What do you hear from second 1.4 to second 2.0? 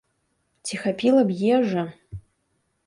ежы?